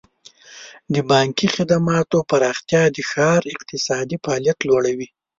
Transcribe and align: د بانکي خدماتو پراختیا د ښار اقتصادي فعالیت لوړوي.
د 0.93 0.95
بانکي 1.09 1.47
خدماتو 1.55 2.17
پراختیا 2.29 2.83
د 2.95 2.97
ښار 3.11 3.41
اقتصادي 3.55 4.17
فعالیت 4.23 4.59
لوړوي. 4.67 5.07